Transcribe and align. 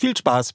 Viel 0.00 0.16
Spaß! 0.16 0.54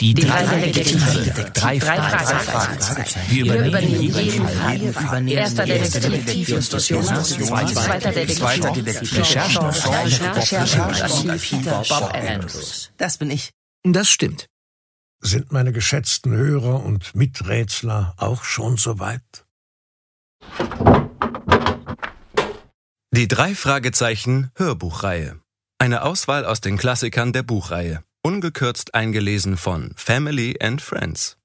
Die 0.00 0.14
drei 0.14 0.60
Detektive. 0.62 1.50
Drei 1.54 1.78
Fragezeichen. 1.78 3.20
Wir 3.28 3.66
übernehmen 3.66 4.00
jeden 4.00 4.48
Fall. 4.92 5.28
Erster 5.28 5.66
Detektiv 5.66 6.48
Justus 6.48 6.88
Jonas. 6.88 7.28
Zweiter 7.28 8.10
Detektiv 8.10 9.16
Recherche 9.16 9.60
Archiv 9.60 11.50
Bob 11.88 12.14
Andrews. 12.14 12.90
Das 12.96 13.18
bin 13.18 13.30
ich. 13.30 13.50
Das 13.84 14.10
stimmt. 14.10 14.46
Sind 15.20 15.52
meine 15.52 15.72
geschätzten 15.72 16.32
Hörer 16.32 16.82
und 16.82 17.14
Miträtsler 17.14 18.14
auch 18.16 18.42
schon 18.42 18.76
soweit? 18.76 19.46
Die 23.12 23.28
drei 23.28 23.54
Fragezeichen 23.54 24.50
Hörbuchreihe. 24.56 25.39
Eine 25.80 26.02
Auswahl 26.02 26.44
aus 26.44 26.60
den 26.60 26.76
Klassikern 26.76 27.32
der 27.32 27.42
Buchreihe. 27.42 28.04
Ungekürzt 28.22 28.94
eingelesen 28.94 29.56
von 29.56 29.94
Family 29.96 30.58
and 30.60 30.82
Friends. 30.82 31.38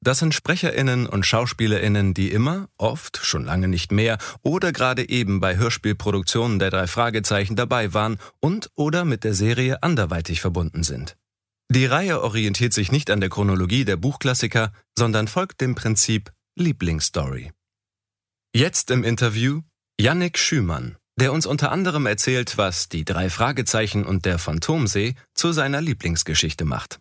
Das 0.00 0.20
sind 0.20 0.34
Sprecherinnen 0.34 1.08
und 1.08 1.26
Schauspielerinnen, 1.26 2.14
die 2.14 2.30
immer, 2.30 2.68
oft, 2.78 3.16
schon 3.16 3.44
lange 3.44 3.66
nicht 3.66 3.90
mehr 3.90 4.18
oder 4.42 4.70
gerade 4.70 5.08
eben 5.08 5.40
bei 5.40 5.56
Hörspielproduktionen 5.56 6.60
der 6.60 6.70
drei 6.70 6.86
Fragezeichen 6.86 7.56
dabei 7.56 7.92
waren 7.92 8.18
und 8.38 8.70
oder 8.76 9.04
mit 9.04 9.24
der 9.24 9.34
Serie 9.34 9.82
anderweitig 9.82 10.40
verbunden 10.40 10.84
sind. 10.84 11.16
Die 11.68 11.86
Reihe 11.86 12.22
orientiert 12.22 12.72
sich 12.72 12.92
nicht 12.92 13.10
an 13.10 13.18
der 13.18 13.30
Chronologie 13.30 13.84
der 13.84 13.96
Buchklassiker, 13.96 14.72
sondern 14.96 15.26
folgt 15.26 15.60
dem 15.60 15.74
Prinzip 15.74 16.30
Lieblingsstory. 16.54 17.50
Jetzt 18.54 18.92
im 18.92 19.02
Interview 19.02 19.62
Yannick 19.98 20.38
Schümann 20.38 20.98
der 21.22 21.32
uns 21.32 21.46
unter 21.46 21.70
anderem 21.70 22.06
erzählt, 22.06 22.58
was 22.58 22.88
die 22.88 23.04
drei 23.04 23.30
Fragezeichen 23.30 24.04
und 24.04 24.24
der 24.24 24.40
Phantomsee 24.40 25.14
zu 25.34 25.52
seiner 25.52 25.80
Lieblingsgeschichte 25.80 26.64
macht. 26.64 26.98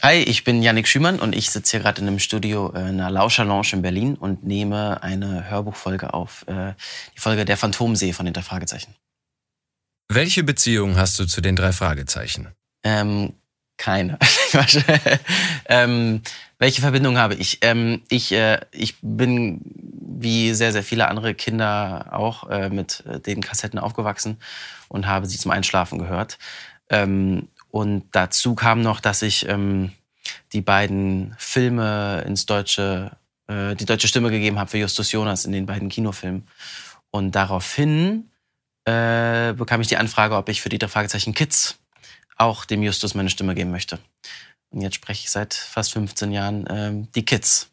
Hi, 0.00 0.14
ich 0.14 0.44
bin 0.44 0.62
Yannick 0.62 0.88
Schümann 0.88 1.20
und 1.20 1.34
ich 1.34 1.50
sitze 1.50 1.72
hier 1.72 1.80
gerade 1.80 2.00
in 2.00 2.08
einem 2.08 2.20
Studio 2.20 2.72
äh, 2.74 2.88
in 2.88 3.00
einer 3.00 3.10
Lauscher 3.10 3.44
in 3.74 3.82
Berlin 3.82 4.14
und 4.14 4.44
nehme 4.44 5.02
eine 5.02 5.50
Hörbuchfolge 5.50 6.14
auf, 6.14 6.46
äh, 6.48 6.72
die 7.14 7.20
Folge 7.20 7.44
Der 7.44 7.58
Phantomsee 7.58 8.14
von 8.14 8.24
den 8.24 8.32
drei 8.32 8.40
Fragezeichen. 8.40 8.94
Welche 10.08 10.42
Beziehung 10.42 10.96
hast 10.96 11.18
du 11.18 11.26
zu 11.26 11.42
den 11.42 11.54
drei 11.54 11.72
Fragezeichen? 11.72 12.48
Ähm, 12.82 13.34
keine. 13.76 14.18
ähm, 15.66 16.22
welche 16.58 16.80
Verbindung 16.80 17.18
habe 17.18 17.34
ich? 17.34 17.58
Ähm, 17.60 18.04
ich, 18.08 18.32
äh, 18.32 18.60
ich 18.72 18.94
bin 19.02 19.83
wie 20.20 20.54
sehr, 20.54 20.72
sehr 20.72 20.82
viele 20.82 21.08
andere 21.08 21.34
Kinder 21.34 22.08
auch 22.12 22.48
äh, 22.50 22.70
mit 22.70 23.04
äh, 23.06 23.20
den 23.20 23.40
Kassetten 23.40 23.78
aufgewachsen 23.78 24.38
und 24.88 25.06
habe 25.06 25.26
sie 25.26 25.38
zum 25.38 25.50
Einschlafen 25.50 25.98
gehört. 25.98 26.38
Ähm, 26.90 27.48
und 27.70 28.04
dazu 28.12 28.54
kam 28.54 28.82
noch, 28.82 29.00
dass 29.00 29.22
ich 29.22 29.48
ähm, 29.48 29.92
die 30.52 30.60
beiden 30.60 31.34
Filme 31.38 32.22
ins 32.26 32.46
deutsche, 32.46 33.16
äh, 33.48 33.74
die 33.74 33.86
deutsche 33.86 34.08
Stimme 34.08 34.30
gegeben 34.30 34.58
habe 34.58 34.70
für 34.70 34.78
Justus 34.78 35.12
Jonas 35.12 35.44
in 35.44 35.52
den 35.52 35.66
beiden 35.66 35.88
Kinofilmen. 35.88 36.46
Und 37.10 37.32
daraufhin 37.32 38.30
äh, 38.84 39.52
bekam 39.54 39.80
ich 39.80 39.88
die 39.88 39.96
Anfrage, 39.96 40.36
ob 40.36 40.48
ich 40.48 40.60
für 40.60 40.68
die 40.68 40.78
drei 40.78 40.88
Fragezeichen 40.88 41.34
Kids 41.34 41.78
auch 42.36 42.64
dem 42.64 42.82
Justus 42.82 43.14
meine 43.14 43.30
Stimme 43.30 43.54
geben 43.54 43.70
möchte. 43.70 43.98
Und 44.70 44.80
jetzt 44.80 44.96
spreche 44.96 45.24
ich 45.24 45.30
seit 45.30 45.54
fast 45.54 45.92
15 45.92 46.32
Jahren 46.32 46.66
ähm, 46.68 47.08
die 47.12 47.24
Kids. 47.24 47.70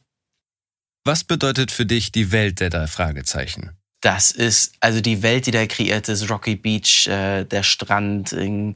Was 1.03 1.23
bedeutet 1.23 1.71
für 1.71 1.85
dich 1.85 2.11
die 2.11 2.31
Welt 2.31 2.59
der 2.59 2.69
drei 2.69 2.85
Fragezeichen? 2.85 3.71
Das 4.01 4.31
ist 4.31 4.73
also 4.79 5.01
die 5.01 5.23
Welt, 5.23 5.45
die 5.45 5.51
da 5.51 5.65
kreiert 5.65 6.09
ist, 6.09 6.29
Rocky 6.29 6.55
Beach, 6.55 7.07
äh, 7.07 7.43
der 7.43 7.63
Strand, 7.63 8.33
äh, 8.33 8.73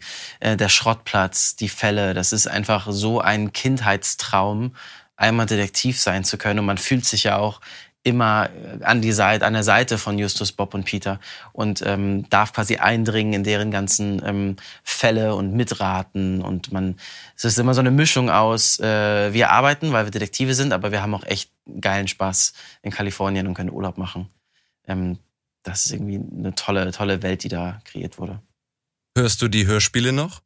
der 0.58 0.70
Schrottplatz, 0.70 1.56
die 1.56 1.70
Fälle. 1.70 2.14
Das 2.14 2.32
ist 2.32 2.48
einfach 2.48 2.88
so 2.90 3.22
ein 3.22 3.52
Kindheitstraum, 3.52 4.76
einmal 5.16 5.46
Detektiv 5.46 6.00
sein 6.00 6.24
zu 6.24 6.38
können. 6.38 6.60
Und 6.60 6.66
man 6.66 6.78
fühlt 6.78 7.06
sich 7.06 7.24
ja 7.24 7.38
auch 7.38 7.62
immer 8.06 8.50
äh, 8.50 8.84
an 8.84 9.02
die 9.02 9.12
Seite, 9.12 9.46
an 9.46 9.54
der 9.54 9.64
Seite 9.64 9.98
von 9.98 10.18
Justus, 10.18 10.52
Bob 10.52 10.74
und 10.74 10.86
Peter 10.86 11.20
und 11.52 11.82
ähm, 11.86 12.30
darf 12.30 12.54
quasi 12.54 12.78
eindringen 12.78 13.34
in 13.34 13.44
deren 13.44 13.72
ganzen 13.72 14.22
ähm, 14.26 14.56
Fälle 14.84 15.36
und 15.36 15.54
mitraten 15.54 16.42
und 16.42 16.72
man, 16.72 16.98
es 17.36 17.44
ist 17.44 17.58
immer 17.58 17.74
so 17.74 17.82
eine 17.82 17.92
Mischung 17.92 18.30
aus, 18.30 18.80
äh, 18.80 19.34
wir 19.34 19.50
arbeiten, 19.50 19.92
weil 19.92 20.06
wir 20.06 20.12
Detektive 20.12 20.54
sind, 20.54 20.72
aber 20.72 20.92
wir 20.92 21.02
haben 21.02 21.16
auch 21.16 21.26
echt 21.26 21.52
geilen 21.82 22.08
Spaß 22.08 22.54
in 22.84 22.92
Kalifornien 22.92 23.48
und 23.48 23.56
können 23.56 23.72
Urlaub 23.72 23.98
machen. 23.98 24.30
Ähm, 24.88 25.18
das 25.64 25.88
ist 25.88 25.94
irgendwie 25.94 26.22
eine 26.38 26.54
tolle, 26.54 26.92
tolle 26.92 27.24
Welt, 27.24 27.44
die 27.44 27.50
da 27.50 27.82
kreiert 27.86 28.20
wurde. 28.20 28.40
Hörst 29.18 29.42
du 29.42 29.48
die 29.48 29.66
Hörspiele 29.66 30.14
noch? 30.14 30.42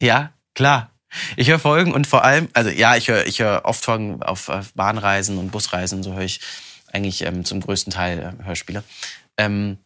Ja, 0.00 0.32
klar. 0.54 0.90
Ich 1.36 1.50
höre 1.50 1.58
Folgen 1.58 1.92
und 1.92 2.06
vor 2.06 2.24
allem, 2.24 2.48
also 2.54 2.70
ja, 2.70 2.96
ich 2.96 3.08
höre 3.08 3.26
ich 3.26 3.40
hör 3.40 3.66
oft 3.66 3.84
Folgen 3.84 4.22
auf, 4.22 4.48
auf 4.48 4.72
Bahnreisen 4.72 5.36
und 5.36 5.52
Busreisen, 5.52 6.02
so 6.02 6.14
höre 6.14 6.22
ich 6.22 6.40
eigentlich 6.92 7.22
ähm, 7.22 7.44
zum 7.44 7.60
größten 7.60 7.92
Teil 7.92 8.36
äh, 8.40 8.44
Hörspiele. 8.44 8.84
Ähm, 9.36 9.78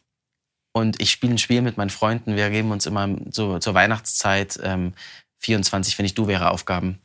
und 0.72 1.00
ich 1.00 1.10
spiele 1.10 1.34
ein 1.34 1.38
Spiel 1.38 1.62
mit 1.62 1.76
meinen 1.76 1.90
Freunden. 1.90 2.36
Wir 2.36 2.50
geben 2.50 2.70
uns 2.70 2.86
immer 2.86 3.08
so 3.30 3.58
zur 3.58 3.74
Weihnachtszeit 3.74 4.60
ähm, 4.62 4.92
24, 5.38 5.96
wenn 5.98 6.04
ich 6.04 6.14
du 6.14 6.26
wäre, 6.26 6.50
Aufgaben. 6.50 6.98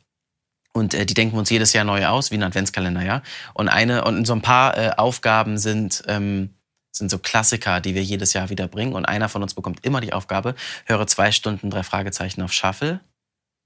Und 0.74 0.94
äh, 0.94 1.06
die 1.06 1.14
denken 1.14 1.34
wir 1.34 1.40
uns 1.40 1.50
jedes 1.50 1.72
Jahr 1.72 1.84
neu 1.84 2.06
aus, 2.06 2.30
wie 2.30 2.36
ein 2.36 2.42
Adventskalender, 2.42 3.02
ja. 3.02 3.22
Und 3.54 3.68
eine 3.68 4.04
und 4.04 4.26
so 4.26 4.34
ein 4.34 4.42
paar 4.42 4.76
äh, 4.76 4.90
Aufgaben 4.96 5.58
sind 5.58 6.02
ähm, 6.06 6.50
sind 6.94 7.10
so 7.10 7.18
Klassiker, 7.18 7.80
die 7.80 7.94
wir 7.94 8.02
jedes 8.02 8.34
Jahr 8.34 8.50
wieder 8.50 8.68
bringen. 8.68 8.92
Und 8.92 9.06
einer 9.06 9.30
von 9.30 9.42
uns 9.42 9.54
bekommt 9.54 9.84
immer 9.84 10.00
die 10.00 10.12
Aufgabe: 10.12 10.54
höre 10.84 11.06
zwei 11.06 11.32
Stunden 11.32 11.70
drei 11.70 11.82
Fragezeichen 11.82 12.42
auf 12.42 12.52
Shuffle. 12.52 13.00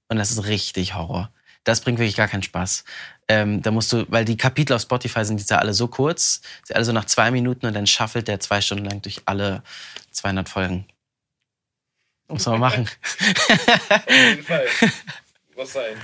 Und 0.09 0.17
das 0.17 0.31
ist 0.31 0.45
richtig 0.45 0.95
Horror 0.95 1.29
Das 1.67 1.81
bringt 1.81 1.99
wirklich 1.99 2.15
gar 2.15 2.29
keinen 2.29 2.43
Spaß. 2.43 2.85
Ähm, 3.27 3.61
da 3.61 3.71
musst 3.71 3.91
du, 3.91 4.05
weil 4.07 4.23
die 4.23 4.37
Kapitel 4.37 4.71
auf 4.71 4.83
Spotify 4.83 5.25
sind 5.25 5.37
jetzt 5.37 5.49
ja 5.49 5.57
alle 5.57 5.73
so 5.73 5.89
kurz, 5.89 6.41
sind 6.63 6.77
alle 6.77 6.85
so 6.85 6.93
nach 6.93 7.03
zwei 7.03 7.29
Minuten 7.29 7.65
und 7.65 7.73
dann 7.73 7.85
schaffelt 7.85 8.29
der 8.29 8.39
zwei 8.39 8.61
Stunden 8.61 8.85
lang 8.85 9.01
durch 9.01 9.23
alle 9.25 9.63
200 10.11 10.47
Folgen. 10.47 10.87
Muss 12.29 12.45
man 12.45 12.61
machen. 12.61 12.87
Auf 13.89 14.03
jeden 14.07 14.43
Fall. 14.43 14.65
Muss 15.57 15.73
sein. 15.73 15.97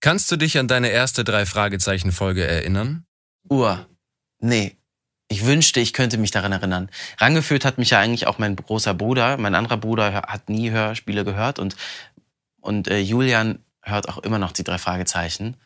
Kannst 0.00 0.30
du 0.30 0.36
dich 0.36 0.56
an 0.56 0.66
deine 0.66 0.88
erste 0.88 1.24
drei 1.24 1.44
Fragezeichen 1.44 2.10
Folge 2.10 2.46
erinnern? 2.46 3.04
Uhr. 3.50 3.86
Nee. 4.38 4.78
Ich 5.28 5.44
wünschte, 5.44 5.80
ich 5.80 5.92
könnte 5.92 6.16
mich 6.16 6.30
daran 6.30 6.52
erinnern. 6.52 6.88
Rangeführt 7.18 7.66
hat 7.66 7.76
mich 7.76 7.90
ja 7.90 8.00
eigentlich 8.00 8.26
auch 8.26 8.38
mein 8.38 8.56
großer 8.56 8.94
Bruder. 8.94 9.36
Mein 9.36 9.54
anderer 9.54 9.76
Bruder 9.76 10.14
hat 10.14 10.48
nie 10.48 10.70
Hörspiele 10.70 11.22
gehört 11.22 11.58
und, 11.58 11.76
und 12.62 12.88
äh, 12.88 13.00
Julian 13.00 13.58
hört 13.84 14.08
auch 14.08 14.18
immer 14.18 14.38
noch 14.38 14.52
die 14.52 14.64
drei 14.64 14.78
Fragezeichen. 14.78 15.56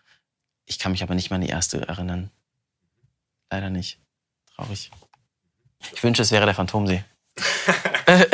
Ich 0.67 0.79
kann 0.79 0.93
mich 0.93 1.03
aber 1.03 1.15
nicht 1.15 1.31
mal 1.31 1.37
an 1.37 1.43
die 1.43 1.49
erste 1.49 1.87
erinnern. 1.87 2.31
Leider 3.51 3.71
nicht. 3.71 3.99
Traurig. 4.55 4.91
Ich 5.95 6.03
wünsche, 6.03 6.23
es 6.23 6.31
wäre 6.31 6.45
der 6.45 6.55
Phantomsee. 6.55 7.05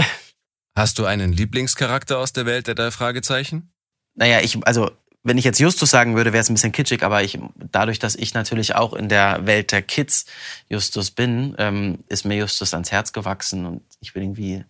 Hast 0.76 0.98
du 0.98 1.04
einen 1.04 1.32
Lieblingscharakter 1.32 2.18
aus 2.18 2.32
der 2.32 2.46
Welt 2.46 2.66
der 2.66 2.74
drei 2.74 2.90
Fragezeichen? 2.90 3.72
Naja, 4.14 4.40
ich, 4.40 4.66
also, 4.66 4.90
wenn 5.22 5.38
ich 5.38 5.44
jetzt 5.44 5.60
Justus 5.60 5.90
sagen 5.90 6.16
würde, 6.16 6.32
wäre 6.32 6.40
es 6.40 6.50
ein 6.50 6.54
bisschen 6.54 6.72
kitschig, 6.72 7.02
aber 7.02 7.22
ich, 7.22 7.38
dadurch, 7.56 7.98
dass 7.98 8.16
ich 8.16 8.34
natürlich 8.34 8.74
auch 8.74 8.92
in 8.92 9.08
der 9.08 9.46
Welt 9.46 9.72
der 9.72 9.82
Kids 9.82 10.26
Justus 10.68 11.10
bin, 11.10 11.54
ähm, 11.58 12.02
ist 12.08 12.24
mir 12.24 12.36
Justus 12.36 12.74
ans 12.74 12.90
Herz 12.90 13.12
gewachsen 13.12 13.66
und 13.66 13.82
ich 14.00 14.12
bin 14.12 14.22
irgendwie 14.22 14.64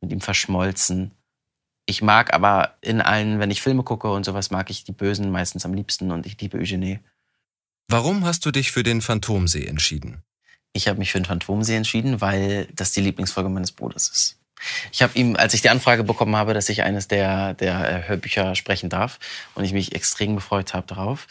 mit 0.00 0.12
ihm 0.12 0.20
verschmolzen. 0.20 1.12
Ich 1.86 2.02
mag 2.02 2.34
aber 2.34 2.74
in 2.80 3.00
allen, 3.00 3.38
wenn 3.38 3.50
ich 3.50 3.62
Filme 3.62 3.84
gucke 3.84 4.10
und 4.10 4.24
sowas, 4.24 4.50
mag 4.50 4.70
ich 4.70 4.84
die 4.84 4.92
Bösen 4.92 5.30
meistens 5.30 5.64
am 5.64 5.72
liebsten 5.72 6.10
und 6.10 6.26
ich 6.26 6.40
liebe 6.40 6.58
Eugenie. 6.58 6.98
Warum 7.88 8.24
hast 8.24 8.44
du 8.44 8.50
dich 8.50 8.72
für 8.72 8.82
den 8.82 9.00
Phantomsee 9.00 9.66
entschieden? 9.66 10.22
Ich 10.72 10.88
habe 10.88 10.98
mich 10.98 11.12
für 11.12 11.20
den 11.20 11.24
Phantomsee 11.24 11.76
entschieden, 11.76 12.20
weil 12.20 12.66
das 12.74 12.90
die 12.90 13.00
Lieblingsfolge 13.00 13.48
meines 13.48 13.70
Bruders 13.70 14.08
ist. 14.08 14.38
Ich 14.90 15.02
habe 15.02 15.16
ihm, 15.18 15.36
als 15.36 15.54
ich 15.54 15.62
die 15.62 15.68
Anfrage 15.68 16.02
bekommen 16.02 16.34
habe, 16.34 16.54
dass 16.54 16.68
ich 16.68 16.82
eines 16.82 17.08
der, 17.08 17.54
der 17.54 18.04
äh, 18.04 18.08
Hörbücher 18.08 18.54
sprechen 18.54 18.88
darf 18.88 19.18
und 19.54 19.64
ich 19.64 19.72
mich 19.72 19.94
extrem 19.94 20.34
gefreut 20.34 20.74
habe 20.74 20.86
darauf, 20.86 21.28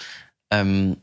ähm, 0.52 0.98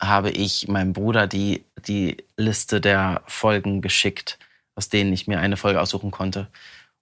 habe 0.00 0.30
ich 0.30 0.68
meinem 0.68 0.92
Bruder 0.92 1.26
die, 1.26 1.64
die 1.86 2.16
Liste 2.36 2.80
der 2.80 3.22
Folgen 3.26 3.82
geschickt, 3.82 4.38
aus 4.74 4.88
denen 4.88 5.12
ich 5.12 5.26
mir 5.26 5.38
eine 5.38 5.56
Folge 5.56 5.80
aussuchen 5.80 6.10
konnte. 6.10 6.48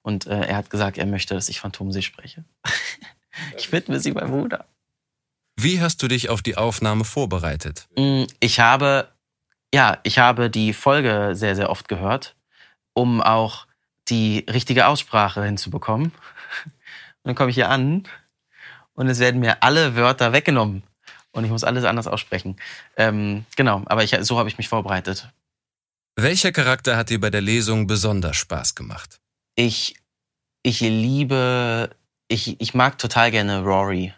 Und 0.03 0.27
äh, 0.27 0.41
er 0.47 0.57
hat 0.57 0.71
gesagt, 0.71 0.99
er 0.99 1.07
möchte, 1.07 1.35
dass 1.35 1.49
ich 1.49 1.61
Phantomsee 1.61 2.03
spreche. 2.03 2.45
ich 3.57 3.71
widme 3.73 4.01
sie 4.01 4.13
meinem 4.13 4.31
Bruder. 4.31 4.67
Wie 5.57 5.81
hast 5.81 6.03
du 6.03 6.09
dich 6.09 6.29
auf 6.29 6.43
die 6.43 6.57
Aufnahme 6.57 7.05
vorbereitet? 7.05 7.89
Mm, 7.97 8.25
Ich 8.41 8.59
habe, 8.61 9.09
ja, 9.73 9.99
ich 10.03 10.19
habe 10.19 10.51
die 10.51 10.73
Folge 10.73 11.31
sehr, 11.35 11.55
sehr 11.55 11.71
oft 11.71 11.89
gehört, 11.89 12.35
um 12.95 13.21
auch 13.21 13.67
die 14.09 14.45
richtige 14.51 14.87
Aussprache 14.87 15.45
hinzubekommen. 15.45 16.07
Und 16.07 17.29
dann 17.29 17.35
komme 17.37 17.51
ich 17.51 17.55
hier 17.55 17.69
an 17.69 18.09
und 18.95 19.07
es 19.09 19.21
werden 19.21 19.41
mir 19.41 19.63
alle 19.63 19.95
Wörter 19.95 20.33
weggenommen. 20.33 20.83
Und 21.31 21.45
ich 21.45 21.51
muss 21.51 21.65
alles 21.65 21.85
anders 21.85 22.07
aussprechen. 22.07 22.57
Ähm, 22.97 23.47
genau, 23.57 23.83
aber 23.87 24.05
ich, 24.05 24.15
so 24.21 24.39
habe 24.39 24.49
ich 24.51 24.59
mich 24.59 24.69
vorbereitet. 24.69 25.31
Welcher 26.17 26.53
Charakter 26.53 26.97
hat 26.97 27.09
dir 27.09 27.21
bei 27.21 27.31
der 27.31 27.41
Lesung 27.41 27.87
besonders 27.87 28.37
Spaß 28.37 28.75
gemacht? 28.75 29.22
Ich, 29.55 29.97
ich 30.63 30.81
liebe, 30.81 31.91
ich, 32.29 32.61
ich 32.61 32.75
mag 32.75 32.99
total 32.99 33.31
gerne 33.31 33.63
Rory. 33.63 34.15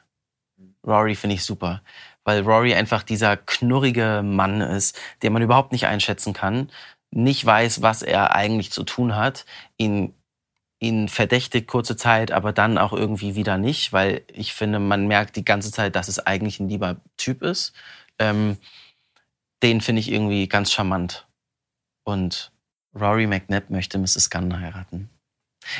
Rory 0.87 1.15
finde 1.15 1.35
ich 1.35 1.45
super, 1.45 1.83
weil 2.25 2.43
Rory 2.43 2.75
einfach 2.75 3.03
dieser 3.03 3.37
knurrige 3.37 4.23
Mann 4.23 4.61
ist, 4.61 4.99
den 5.23 5.33
man 5.33 5.43
überhaupt 5.43 5.73
nicht 5.73 5.87
einschätzen 5.87 6.33
kann, 6.33 6.71
nicht 7.11 7.45
weiß, 7.45 7.83
was 7.83 8.03
er 8.03 8.35
eigentlich 8.35 8.71
zu 8.71 8.85
tun 8.85 9.17
hat, 9.17 9.47
ihn, 9.79 10.15
ihn 10.81 11.09
verdächtigt 11.09 11.69
kurze 11.69 11.97
Zeit, 11.97 12.33
aber 12.33 12.53
dann 12.53 12.77
auch 12.77 12.93
irgendwie 12.93 13.35
wieder 13.35 13.57
nicht, 13.57 13.93
weil 13.93 14.25
ich 14.29 14.53
finde, 14.53 14.79
man 14.79 15.07
merkt 15.07 15.37
die 15.37 15.45
ganze 15.45 15.73
Zeit, 15.73 15.97
dass 15.97 16.09
es 16.09 16.19
eigentlich 16.19 16.61
ein 16.61 16.69
lieber 16.69 16.97
Typ 17.17 17.43
ist. 17.43 17.73
Ähm, 18.19 18.59
den 19.63 19.81
finde 19.81 20.01
ich 20.01 20.11
irgendwie 20.13 20.49
ganz 20.49 20.73
charmant. 20.73 21.27
Und 22.05 22.53
Rory 22.95 23.27
McNabb 23.27 23.71
möchte 23.71 23.99
Mrs. 23.99 24.29
Gunn 24.29 24.61
heiraten. 24.61 25.09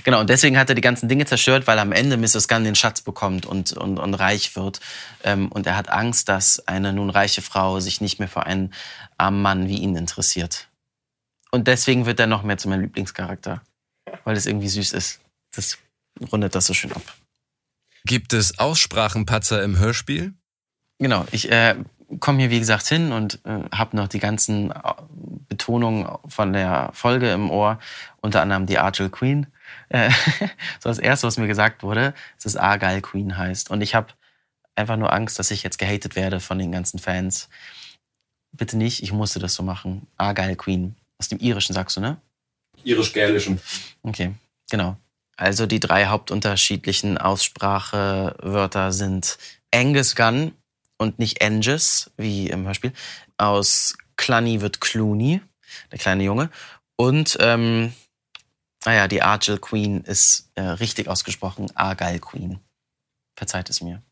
Genau, 0.04 0.20
und 0.20 0.31
deswegen 0.31 0.58
hat 0.58 0.69
er 0.69 0.75
die 0.75 0.81
ganzen 0.81 1.08
Dinge 1.08 1.26
zerstört, 1.26 1.66
weil 1.66 1.78
am 1.78 1.92
Ende 1.92 2.16
Mrs. 2.16 2.48
Gunn 2.48 2.64
den 2.64 2.75
Schatz 2.75 3.02
bekommt 3.02 3.46
und, 3.46 3.72
und, 3.72 3.98
und 3.98 4.14
reich 4.14 4.56
wird. 4.56 4.81
Ähm, 5.22 5.50
und 5.50 5.66
er 5.66 5.76
hat 5.76 5.88
Angst, 5.88 6.28
dass 6.28 6.66
eine 6.66 6.92
nun 6.92 7.10
reiche 7.10 7.42
Frau 7.42 7.81
sich 7.81 8.00
nicht 8.00 8.19
mehr 8.19 8.28
für 8.28 8.46
einen 8.46 8.72
armen 9.19 9.42
Mann 9.42 9.69
wie 9.69 9.78
ihn 9.78 9.96
interessiert. 9.96 10.69
Und 11.50 11.69
deswegen 11.69 12.06
wird 12.06 12.19
er 12.19 12.26
noch 12.26 12.42
mehr 12.42 12.58
zu 12.58 12.69
meinem 12.69 12.82
Lieblingscharakter, 12.82 13.62
weil 14.25 14.36
es 14.36 14.46
irgendwie 14.46 14.69
süß 14.69 14.92
ist. 14.92 15.20
Das 15.54 15.78
rundet 16.32 16.54
das 16.54 16.66
so 16.66 16.75
schön 16.75 16.92
ab. 16.92 17.02
Gibt 18.06 18.32
es 18.32 18.58
Aussprachenpatzer 18.58 19.62
im 19.62 19.78
Hörspiel? 19.78 20.34
Genau, 20.98 21.26
ich 21.32 21.50
äh, 21.50 21.76
komme 22.20 22.40
hier 22.40 22.50
wie 22.50 22.58
gesagt 22.58 22.86
hin 22.86 23.12
und 23.12 23.40
äh, 23.44 23.60
habe 23.72 23.96
noch 23.96 24.08
die 24.08 24.19
ganzen 24.19 24.70
äh, 24.70 24.75
Betonungen 25.48 26.06
von 26.26 26.52
der 26.52 26.90
Folge 26.92 27.31
im 27.32 27.50
Ohr, 27.50 27.78
unter 28.20 28.42
anderem 28.42 28.66
die 28.66 28.78
Argyle 28.78 29.10
Queen. 29.10 29.46
Äh, 29.88 30.11
so 30.81 30.88
das 30.88 30.99
erste, 30.99 31.26
was 31.26 31.37
mir 31.37 31.46
gesagt 31.46 31.82
wurde, 31.82 32.14
ist, 32.37 32.46
dass 32.46 32.56
Argyle 32.56 33.02
Queen 33.02 33.37
heißt. 33.37 33.70
Und 33.70 33.81
ich 33.81 33.94
habe 33.94 34.12
einfach 34.75 34.96
nur 34.96 35.12
Angst, 35.12 35.38
dass 35.38 35.50
ich 35.50 35.62
jetzt 35.62 35.78
gehatet 35.78 36.16
werde 36.16 36.40
von 36.40 36.58
den 36.58 36.72
ganzen 36.72 36.99
Fans. 36.99 37.49
Bitte 38.52 38.76
nicht, 38.76 39.02
ich 39.02 39.12
musste 39.12 39.38
das 39.38 39.55
so 39.55 39.62
machen. 39.62 40.06
Argyle 40.16 40.56
Queen. 40.56 40.96
Aus 41.19 41.28
dem 41.28 41.38
Irischen 41.38 41.75
sagst 41.75 41.96
du, 41.96 42.00
ne? 42.00 42.20
Irisch-Gälischen. 42.82 43.61
Okay, 44.02 44.34
genau. 44.70 44.96
Also 45.37 45.67
die 45.67 45.81
drei 45.81 46.06
hauptunterschiedlichen 46.06 47.19
Aussprachewörter 47.19 48.93
sind 48.93 49.38
Angus 49.72 50.14
Gunn 50.14 50.52
und 50.99 51.19
nicht 51.19 51.43
Angus, 51.43 52.10
wie 52.17 52.49
im 52.49 52.67
Hörspiel. 52.67 52.93
Aus 53.37 53.96
Cluny 54.17 54.60
wird 54.60 54.81
Clooney, 54.81 55.40
der 55.90 55.99
kleine 55.99 56.22
Junge. 56.22 56.50
Und, 56.96 57.37
ähm, 57.40 57.93
naja, 58.84 59.08
die 59.08 59.22
Argyle 59.22 59.58
Queen 59.58 60.02
ist 60.02 60.50
äh, 60.54 60.62
richtig 60.62 61.08
ausgesprochen 61.08 61.75
Argyle 61.75 62.20
Queen. 62.20 62.60
Verzeiht 63.36 63.70
es 63.70 63.81
mir. 63.81 64.02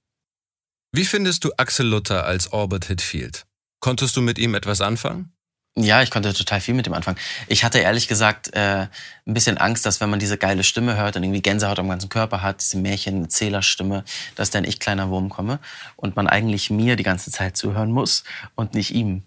Wie 0.92 1.04
findest 1.04 1.44
du 1.44 1.52
Axel 1.56 1.86
Luther 1.86 2.24
als 2.24 2.52
Orbit 2.52 2.86
Hitfield? 2.86 3.46
Konntest 3.80 4.16
du 4.16 4.20
mit 4.20 4.38
ihm 4.38 4.54
etwas 4.54 4.80
anfangen? 4.80 5.32
Ja, 5.74 6.02
ich 6.02 6.10
konnte 6.10 6.34
total 6.34 6.60
viel 6.60 6.74
mit 6.74 6.84
dem 6.84 6.92
anfangen. 6.92 7.16
Ich 7.48 7.64
hatte 7.64 7.78
ehrlich 7.78 8.06
gesagt 8.06 8.54
äh, 8.54 8.88
ein 9.26 9.34
bisschen 9.34 9.56
Angst, 9.56 9.86
dass 9.86 10.02
wenn 10.02 10.10
man 10.10 10.18
diese 10.18 10.36
geile 10.36 10.64
Stimme 10.64 10.96
hört 10.96 11.16
und 11.16 11.22
irgendwie 11.22 11.40
Gänsehaut 11.40 11.78
am 11.78 11.88
ganzen 11.88 12.10
Körper 12.10 12.42
hat, 12.42 12.60
diese 12.60 12.76
Märchen-Zählerstimme, 12.76 14.04
dass 14.34 14.50
dann 14.50 14.64
ich 14.64 14.80
kleiner 14.80 15.08
Wurm 15.08 15.30
komme 15.30 15.60
und 15.96 16.14
man 16.14 16.26
eigentlich 16.26 16.68
mir 16.68 16.96
die 16.96 17.04
ganze 17.04 17.30
Zeit 17.30 17.56
zuhören 17.56 17.90
muss 17.90 18.24
und 18.54 18.74
nicht 18.74 18.94
ihm. 18.94 19.22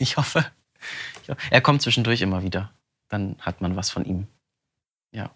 Ich 0.00 0.16
hoffe. 0.16 0.44
Ich 1.22 1.30
hoffe. 1.30 1.40
Er 1.50 1.60
kommt 1.60 1.80
zwischendurch 1.80 2.20
immer 2.20 2.42
wieder. 2.42 2.72
Dann 3.14 3.36
hat 3.38 3.60
man 3.60 3.76
was 3.76 3.90
von 3.90 4.04
ihm. 4.04 4.26
Ja. 5.12 5.30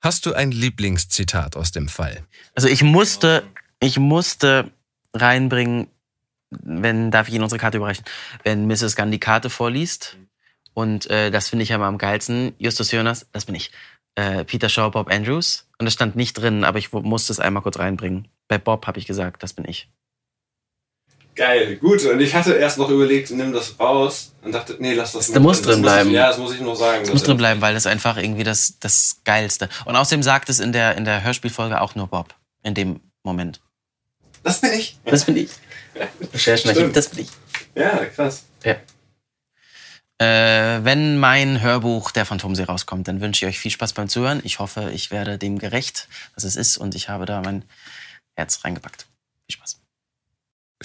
Hast 0.00 0.24
du 0.24 0.34
ein 0.34 0.52
Lieblingszitat 0.52 1.56
aus 1.56 1.72
dem 1.72 1.88
Fall? 1.88 2.24
Also 2.54 2.68
ich 2.68 2.84
musste, 2.84 3.42
ich 3.80 3.98
musste 3.98 4.70
reinbringen, 5.12 5.88
wenn, 6.50 7.10
darf 7.10 7.26
ich 7.26 7.34
Ihnen 7.34 7.42
unsere 7.42 7.58
Karte 7.58 7.78
überreichen, 7.78 8.04
wenn 8.44 8.68
Mrs. 8.68 8.94
Gunn 8.94 9.10
die 9.10 9.18
Karte 9.18 9.50
vorliest, 9.50 10.16
und 10.74 11.10
äh, 11.10 11.32
das 11.32 11.48
finde 11.48 11.64
ich 11.64 11.70
ja 11.70 11.76
immer 11.76 11.86
am 11.86 11.98
geilsten, 11.98 12.54
Justus 12.58 12.92
Jonas, 12.92 13.26
das 13.32 13.46
bin 13.46 13.56
ich, 13.56 13.72
äh, 14.14 14.44
Peter 14.44 14.68
Shaw, 14.68 14.90
Bob 14.90 15.10
Andrews, 15.10 15.66
und 15.78 15.86
das 15.86 15.94
stand 15.94 16.14
nicht 16.14 16.34
drin, 16.34 16.62
aber 16.62 16.78
ich 16.78 16.92
musste 16.92 17.32
es 17.32 17.40
einmal 17.40 17.64
kurz 17.64 17.80
reinbringen. 17.80 18.28
Bei 18.46 18.58
Bob 18.58 18.86
habe 18.86 19.00
ich 19.00 19.06
gesagt, 19.06 19.42
das 19.42 19.54
bin 19.54 19.64
ich. 19.64 19.90
Geil, 21.38 21.76
gut. 21.76 22.04
Und 22.04 22.18
ich 22.18 22.34
hatte 22.34 22.54
erst 22.54 22.78
noch 22.78 22.90
überlegt, 22.90 23.30
nimm 23.30 23.52
das 23.52 23.78
raus 23.78 24.32
und 24.42 24.50
dachte, 24.50 24.74
nee, 24.80 24.94
lass 24.94 25.12
das 25.12 25.30
Das 25.30 25.40
muss 25.40 25.62
drin. 25.62 25.84
Das 25.84 25.92
bleiben. 25.92 26.08
Ich, 26.10 26.16
ja, 26.16 26.26
das 26.26 26.38
muss 26.38 26.52
ich 26.52 26.60
nur 26.60 26.74
sagen. 26.74 27.04
Es 27.04 27.12
muss 27.12 27.22
drin 27.22 27.36
bleiben, 27.36 27.60
weil 27.60 27.74
das 27.74 27.86
einfach 27.86 28.16
irgendwie 28.16 28.42
das, 28.42 28.74
das 28.80 29.20
Geilste. 29.24 29.68
Und 29.84 29.94
außerdem 29.94 30.24
sagt 30.24 30.48
es 30.48 30.58
in 30.58 30.72
der, 30.72 30.96
in 30.96 31.04
der 31.04 31.22
Hörspielfolge 31.22 31.80
auch 31.80 31.94
nur 31.94 32.08
Bob, 32.08 32.34
in 32.64 32.74
dem 32.74 32.98
Moment. 33.22 33.60
Das 34.42 34.60
bin 34.60 34.72
ich. 34.72 34.98
Das 35.04 35.26
bin 35.26 35.36
ich. 35.36 35.50
Recherchenarchiv, 36.34 36.92
das 36.92 37.08
bin 37.10 37.20
ich. 37.20 37.28
Ja, 37.76 38.04
krass. 38.06 38.42
Ja. 38.64 38.74
Äh, 40.20 40.84
wenn 40.84 41.18
mein 41.18 41.60
Hörbuch 41.60 42.10
Der 42.10 42.26
Phantomsee 42.26 42.64
rauskommt, 42.64 43.06
dann 43.06 43.20
wünsche 43.20 43.46
ich 43.46 43.50
euch 43.50 43.60
viel 43.60 43.70
Spaß 43.70 43.92
beim 43.92 44.08
Zuhören. 44.08 44.40
Ich 44.42 44.58
hoffe, 44.58 44.90
ich 44.92 45.12
werde 45.12 45.38
dem 45.38 45.60
gerecht, 45.60 46.08
was 46.34 46.42
es 46.42 46.56
ist, 46.56 46.78
und 46.78 46.96
ich 46.96 47.08
habe 47.08 47.26
da 47.26 47.40
mein 47.42 47.62
Herz 48.34 48.64
reingepackt. 48.64 49.06
Viel 49.46 49.54
Spaß. 49.54 49.77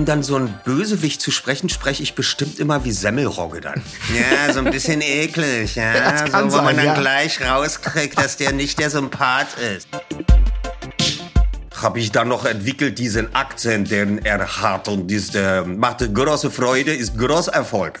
Um 0.00 0.06
dann 0.06 0.22
so 0.22 0.36
ein 0.36 0.58
Bösewicht 0.64 1.20
zu 1.20 1.30
sprechen, 1.30 1.68
spreche 1.68 2.02
ich 2.02 2.14
bestimmt 2.14 2.58
immer 2.58 2.86
wie 2.86 2.90
Semmelrogge 2.90 3.60
dann. 3.60 3.82
Ja, 4.14 4.50
so 4.50 4.60
ein 4.60 4.70
bisschen 4.70 5.02
eklig, 5.02 5.74
ja. 5.74 5.92
Das 5.92 6.24
kann 6.24 6.50
so, 6.50 6.56
wo 6.56 6.62
man 6.62 6.74
sein, 6.74 6.86
dann 6.86 6.94
ja. 6.96 7.00
gleich 7.02 7.38
rauskriegt, 7.42 8.18
dass 8.18 8.38
der 8.38 8.52
nicht 8.52 8.78
der 8.78 8.88
Sympath 8.88 9.58
ist 9.76 9.88
habe 11.82 11.98
ich 11.98 12.12
dann 12.12 12.28
noch 12.28 12.44
entwickelt 12.44 12.98
diesen 12.98 13.34
Akzent, 13.34 13.90
den 13.90 14.24
er 14.24 14.60
hat 14.60 14.88
und 14.88 15.10
das 15.10 15.34
äh, 15.34 15.62
macht 15.62 16.14
große 16.14 16.50
Freude, 16.50 16.94
ist 16.94 17.16
großer 17.16 17.52
Erfolg. 17.52 18.00